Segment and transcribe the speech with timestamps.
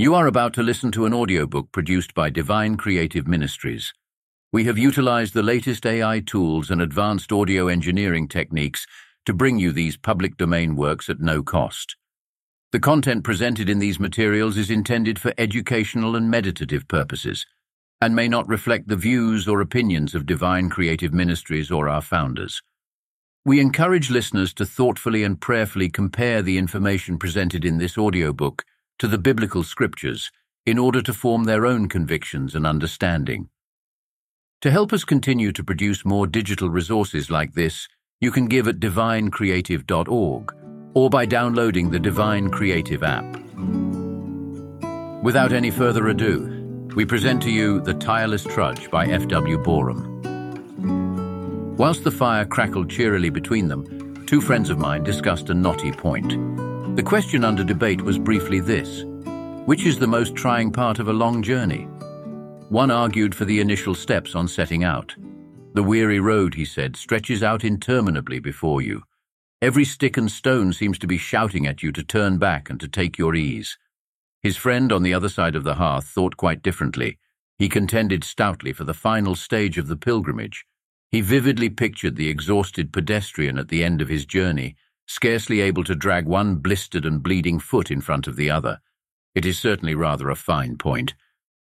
[0.00, 3.92] You are about to listen to an audiobook produced by Divine Creative Ministries.
[4.52, 8.86] We have utilized the latest AI tools and advanced audio engineering techniques
[9.26, 11.96] to bring you these public domain works at no cost.
[12.70, 17.44] The content presented in these materials is intended for educational and meditative purposes
[18.00, 22.62] and may not reflect the views or opinions of Divine Creative Ministries or our founders.
[23.44, 28.64] We encourage listeners to thoughtfully and prayerfully compare the information presented in this audiobook
[28.98, 30.30] to the biblical scriptures
[30.66, 33.48] in order to form their own convictions and understanding.
[34.62, 37.88] To help us continue to produce more digital resources like this,
[38.20, 40.54] you can give at divinecreative.org
[40.94, 43.24] or by downloading the Divine Creative app.
[45.22, 49.58] Without any further ado, we present to you The Tireless Trudge by F.W.
[49.58, 50.16] Boreham.
[51.76, 56.32] Whilst the fire crackled cheerily between them, two friends of mine discussed a knotty point.
[56.98, 59.04] The question under debate was briefly this
[59.66, 61.84] Which is the most trying part of a long journey?
[62.70, 65.14] One argued for the initial steps on setting out.
[65.74, 69.04] The weary road, he said, stretches out interminably before you.
[69.62, 72.88] Every stick and stone seems to be shouting at you to turn back and to
[72.88, 73.78] take your ease.
[74.42, 77.20] His friend on the other side of the hearth thought quite differently.
[77.60, 80.66] He contended stoutly for the final stage of the pilgrimage.
[81.12, 84.74] He vividly pictured the exhausted pedestrian at the end of his journey,
[85.08, 88.78] scarcely able to drag one blistered and bleeding foot in front of the other.
[89.34, 91.14] It is certainly rather a fine point.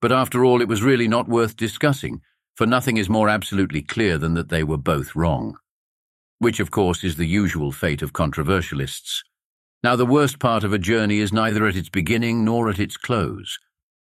[0.00, 2.20] But after all, it was really not worth discussing,
[2.54, 5.56] for nothing is more absolutely clear than that they were both wrong.
[6.38, 9.22] Which, of course, is the usual fate of controversialists.
[9.82, 12.96] Now, the worst part of a journey is neither at its beginning nor at its
[12.96, 13.58] close.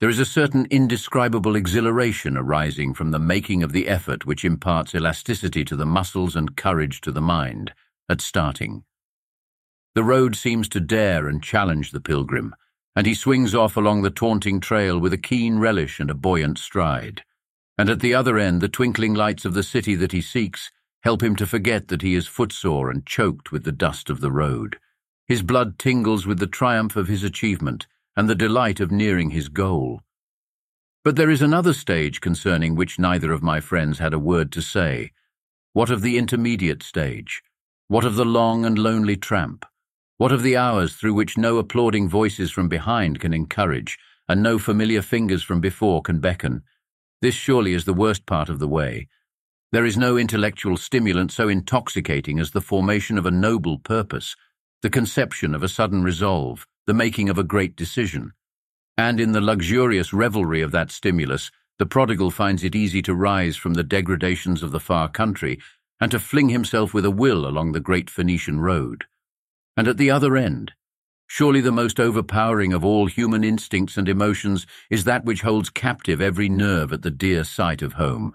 [0.00, 4.94] There is a certain indescribable exhilaration arising from the making of the effort which imparts
[4.94, 7.72] elasticity to the muscles and courage to the mind,
[8.08, 8.84] at starting.
[9.96, 12.54] The road seems to dare and challenge the pilgrim,
[12.94, 16.58] and he swings off along the taunting trail with a keen relish and a buoyant
[16.58, 17.22] stride.
[17.78, 20.70] And at the other end, the twinkling lights of the city that he seeks
[21.02, 24.30] help him to forget that he is footsore and choked with the dust of the
[24.30, 24.78] road.
[25.28, 29.48] His blood tingles with the triumph of his achievement and the delight of nearing his
[29.48, 30.02] goal.
[31.04, 34.60] But there is another stage concerning which neither of my friends had a word to
[34.60, 35.12] say.
[35.72, 37.42] What of the intermediate stage?
[37.88, 39.64] What of the long and lonely tramp?
[40.18, 44.58] What of the hours through which no applauding voices from behind can encourage, and no
[44.58, 46.62] familiar fingers from before can beckon?
[47.20, 49.08] This surely is the worst part of the way.
[49.72, 54.34] There is no intellectual stimulant so intoxicating as the formation of a noble purpose,
[54.80, 58.32] the conception of a sudden resolve, the making of a great decision.
[58.96, 63.58] And in the luxurious revelry of that stimulus, the prodigal finds it easy to rise
[63.58, 65.60] from the degradations of the far country
[66.00, 69.04] and to fling himself with a will along the great Phoenician road.
[69.76, 70.72] And at the other end,
[71.26, 76.20] surely the most overpowering of all human instincts and emotions is that which holds captive
[76.20, 78.34] every nerve at the dear sight of home.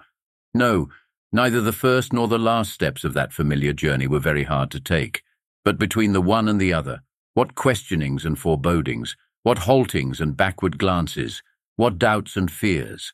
[0.53, 0.89] No,
[1.31, 4.79] neither the first nor the last steps of that familiar journey were very hard to
[4.79, 5.23] take.
[5.63, 7.01] But between the one and the other,
[7.33, 11.41] what questionings and forebodings, what haltings and backward glances,
[11.75, 13.13] what doubts and fears.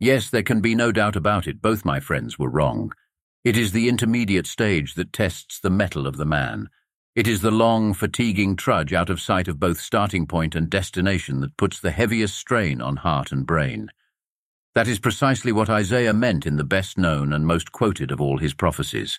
[0.00, 2.92] Yes, there can be no doubt about it, both my friends were wrong.
[3.44, 6.68] It is the intermediate stage that tests the mettle of the man,
[7.18, 11.40] it is the long, fatiguing trudge out of sight of both starting point and destination
[11.40, 13.90] that puts the heaviest strain on heart and brain.
[14.76, 18.38] That is precisely what Isaiah meant in the best known and most quoted of all
[18.38, 19.18] his prophecies.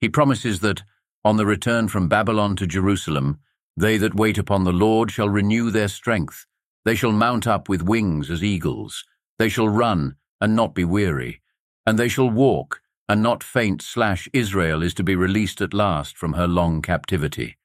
[0.00, 0.84] He promises that,
[1.24, 3.40] on the return from Babylon to Jerusalem,
[3.76, 6.46] they that wait upon the Lord shall renew their strength.
[6.84, 9.04] They shall mount up with wings as eagles.
[9.40, 11.42] They shall run and not be weary.
[11.84, 16.16] And they shall walk and not faint slash Israel is to be released at last
[16.16, 17.56] from her long captivity.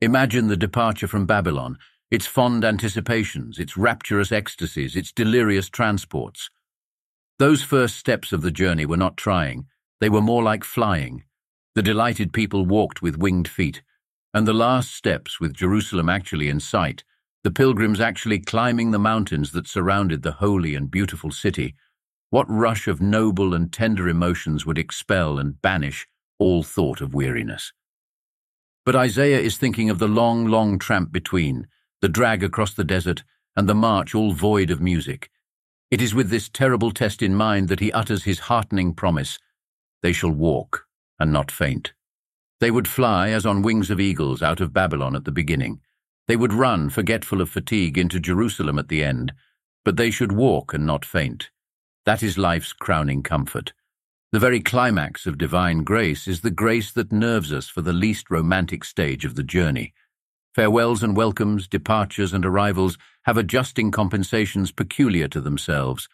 [0.00, 1.78] Imagine the departure from Babylon,
[2.10, 6.50] its fond anticipations, its rapturous ecstasies, its delirious transports.
[7.38, 9.66] Those first steps of the journey were not trying,
[10.00, 11.24] they were more like flying.
[11.74, 13.82] The delighted people walked with winged feet,
[14.34, 17.04] and the last steps, with Jerusalem actually in sight,
[17.44, 21.74] the pilgrims actually climbing the mountains that surrounded the holy and beautiful city,
[22.30, 26.06] what rush of noble and tender emotions would expel and banish
[26.38, 27.72] all thought of weariness?
[28.86, 31.66] But Isaiah is thinking of the long, long tramp between,
[32.00, 33.22] the drag across the desert,
[33.54, 35.28] and the march all void of music.
[35.90, 39.38] It is with this terrible test in mind that he utters his heartening promise,
[40.02, 40.86] They shall walk
[41.18, 41.92] and not faint.
[42.60, 45.80] They would fly as on wings of eagles out of Babylon at the beginning.
[46.28, 49.32] They would run, forgetful of fatigue, into Jerusalem at the end.
[49.84, 51.50] But they should walk and not faint.
[52.06, 53.72] That is life's crowning comfort.
[54.32, 58.30] The very climax of divine grace is the grace that nerves us for the least
[58.30, 59.92] romantic stage of the journey.
[60.54, 66.08] Farewells and welcomes, departures and arrivals have adjusting compensations peculiar to themselves,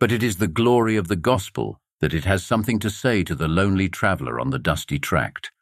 [0.00, 3.34] but it is the glory of the gospel that it has something to say to
[3.34, 5.52] the lonely traveller on the dusty tract.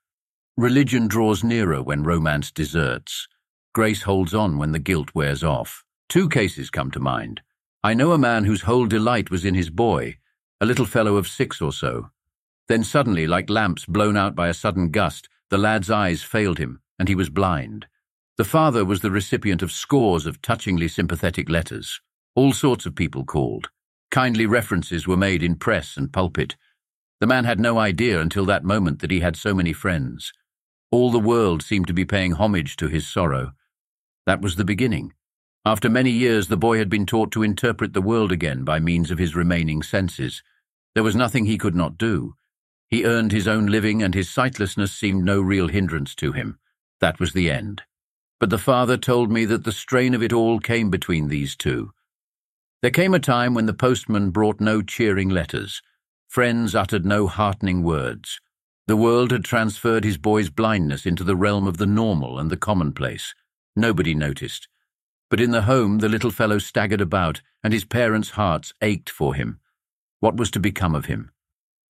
[0.56, 3.28] Religion draws nearer when romance deserts.
[3.74, 5.84] Grace holds on when the gilt wears off.
[6.08, 7.42] Two cases come to mind.
[7.82, 10.19] I know a man whose whole delight was in his boy,
[10.60, 12.10] a little fellow of six or so.
[12.66, 16.80] Then suddenly, like lamps blown out by a sudden gust, the lad's eyes failed him,
[16.98, 17.86] and he was blind.
[18.36, 22.00] The father was the recipient of scores of touchingly sympathetic letters.
[22.34, 23.70] All sorts of people called.
[24.10, 26.56] Kindly references were made in press and pulpit.
[27.20, 30.32] The man had no idea until that moment that he had so many friends.
[30.90, 33.52] All the world seemed to be paying homage to his sorrow.
[34.26, 35.12] That was the beginning.
[35.68, 39.10] After many years, the boy had been taught to interpret the world again by means
[39.10, 40.42] of his remaining senses.
[40.94, 42.36] There was nothing he could not do.
[42.88, 46.58] He earned his own living, and his sightlessness seemed no real hindrance to him.
[47.02, 47.82] That was the end.
[48.40, 51.90] But the father told me that the strain of it all came between these two.
[52.80, 55.82] There came a time when the postman brought no cheering letters.
[56.28, 58.40] Friends uttered no heartening words.
[58.86, 62.56] The world had transferred his boy's blindness into the realm of the normal and the
[62.56, 63.34] commonplace.
[63.76, 64.66] Nobody noticed.
[65.30, 69.34] But in the home, the little fellow staggered about, and his parents' hearts ached for
[69.34, 69.60] him.
[70.20, 71.30] What was to become of him?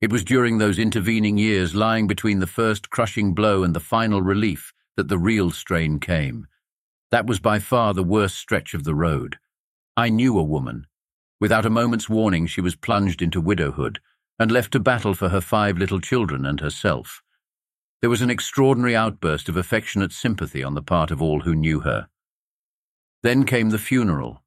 [0.00, 4.22] It was during those intervening years, lying between the first crushing blow and the final
[4.22, 6.46] relief, that the real strain came.
[7.10, 9.38] That was by far the worst stretch of the road.
[9.96, 10.86] I knew a woman.
[11.40, 14.00] Without a moment's warning, she was plunged into widowhood,
[14.38, 17.22] and left to battle for her five little children and herself.
[18.00, 21.80] There was an extraordinary outburst of affectionate sympathy on the part of all who knew
[21.80, 22.08] her.
[23.22, 24.42] Then came the funeral.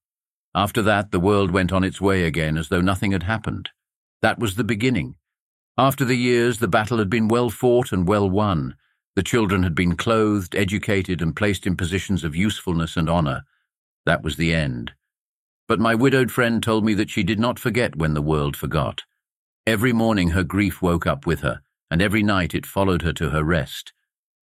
[0.56, 3.70] After that, the world went on its way again as though nothing had happened.
[4.22, 5.16] That was the beginning.
[5.78, 8.76] After the years, the battle had been well fought and well won.
[9.16, 13.44] The children had been clothed, educated, and placed in positions of usefulness and honour.
[14.06, 14.94] That was the end.
[15.68, 19.04] But my widowed friend told me that she did not forget when the world forgot.
[19.68, 23.30] Every morning her grief woke up with her, and every night it followed her to
[23.30, 23.94] her rest.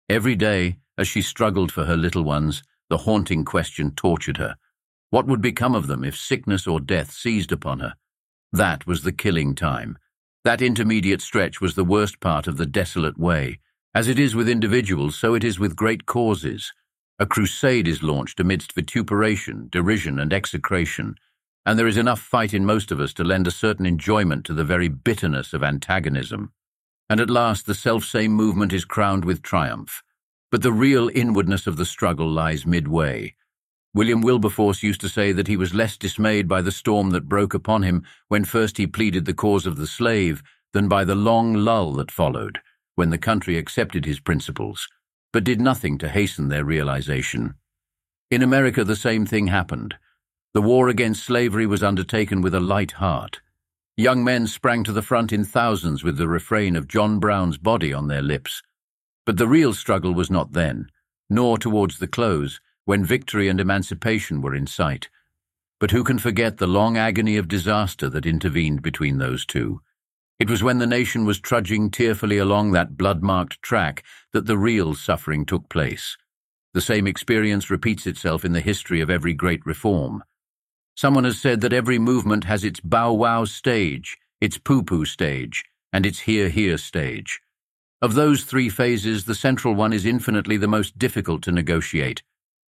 [0.09, 4.55] Every day, as she struggled for her little ones, the haunting question tortured her.
[5.09, 7.95] What would become of them if sickness or death seized upon her?
[8.51, 9.97] That was the killing time.
[10.43, 13.59] That intermediate stretch was the worst part of the desolate way.
[13.93, 16.71] As it is with individuals, so it is with great causes.
[17.19, 21.15] A crusade is launched amidst vituperation, derision, and execration,
[21.65, 24.53] and there is enough fight in most of us to lend a certain enjoyment to
[24.53, 26.53] the very bitterness of antagonism.
[27.09, 30.03] And at last the selfsame movement is crowned with triumph.
[30.49, 33.35] But the real inwardness of the struggle lies midway.
[33.93, 37.53] William Wilberforce used to say that he was less dismayed by the storm that broke
[37.53, 41.53] upon him when first he pleaded the cause of the slave than by the long
[41.53, 42.59] lull that followed,
[42.95, 44.87] when the country accepted his principles,
[45.33, 47.55] but did nothing to hasten their realization.
[48.29, 49.95] In America the same thing happened.
[50.53, 53.41] The war against slavery was undertaken with a light heart.
[53.95, 57.91] Young men sprang to the front in thousands with the refrain of John Brown's body
[57.91, 58.61] on their lips.
[59.27, 60.89] But the real struggle was not then,
[61.29, 65.09] nor towards the close, when victory and emancipation were in sight.
[65.81, 69.81] But who can forget the long agony of disaster that intervened between those two?
[70.39, 74.01] It was when the nation was trudging tearfully along that blood-marked track
[74.31, 76.15] that the real suffering took place.
[76.73, 80.23] The same experience repeats itself in the history of every great reform.
[80.95, 86.19] Someone has said that every movement has its bow-wow stage, its poo-poo stage, and its
[86.21, 87.41] hear-hear stage.
[87.99, 92.21] Of those three phases, the central one is infinitely the most difficult to negotiate.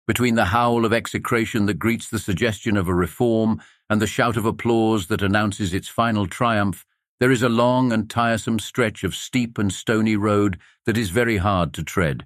[0.06, 4.38] Between the howl of execration that greets the suggestion of a reform and the shout
[4.38, 6.86] of applause that announces its final triumph,
[7.20, 11.36] there is a long and tiresome stretch of steep and stony road that is very
[11.36, 12.24] hard to tread.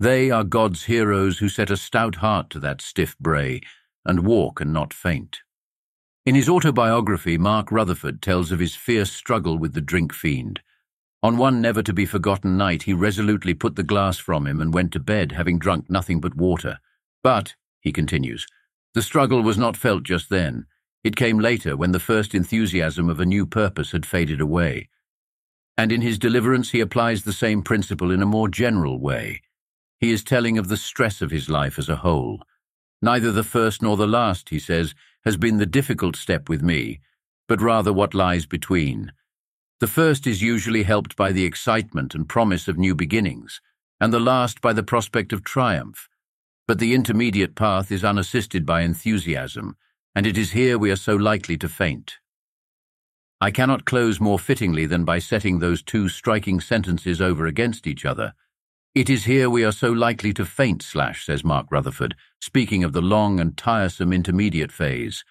[0.00, 3.60] They are God's heroes who set a stout heart to that stiff brae,
[4.04, 5.38] and walk and not faint.
[6.26, 10.60] In his autobiography, Mark Rutherford tells of his fierce struggle with the drink fiend.
[11.22, 15.32] On one never-to-be-forgotten night, he resolutely put the glass from him and went to bed,
[15.32, 16.78] having drunk nothing but water.
[17.22, 18.46] But, he continues,
[18.94, 20.66] the struggle was not felt just then.
[21.04, 24.88] It came later, when the first enthusiasm of a new purpose had faded away.
[25.76, 29.42] And in his deliverance, he applies the same principle in a more general way.
[29.98, 32.42] He is telling of the stress of his life as a whole,
[33.02, 37.00] Neither the first nor the last, he says, has been the difficult step with me,
[37.48, 39.12] but rather what lies between.
[39.80, 43.62] The first is usually helped by the excitement and promise of new beginnings,
[43.98, 46.06] and the last by the prospect of triumph.
[46.68, 49.76] But the intermediate path is unassisted by enthusiasm,
[50.14, 52.18] and it is here we are so likely to faint.
[53.40, 58.04] I cannot close more fittingly than by setting those two striking sentences over against each
[58.04, 58.34] other.
[58.94, 62.92] It is here we are so likely to faint, Slash, says Mark Rutherford, speaking of
[62.92, 65.24] the long and tiresome intermediate phase.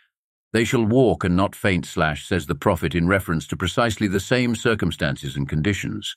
[0.51, 4.19] They shall walk and not faint, slash, says the prophet in reference to precisely the
[4.19, 6.15] same circumstances and conditions.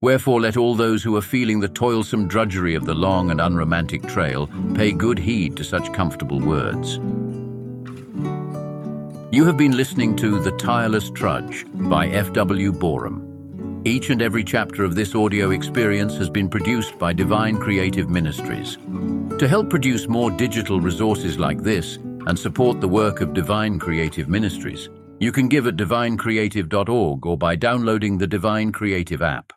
[0.00, 4.06] Wherefore let all those who are feeling the toilsome drudgery of the long and unromantic
[4.06, 6.98] trail pay good heed to such comfortable words.
[9.30, 12.72] You have been listening to The Tireless Trudge by F.W.
[12.72, 13.82] Boreham.
[13.84, 18.76] Each and every chapter of this audio experience has been produced by Divine Creative Ministries.
[19.38, 24.28] To help produce more digital resources like this, and support the work of Divine Creative
[24.28, 29.52] Ministries, you can give at divinecreative.org or by downloading the Divine Creative app.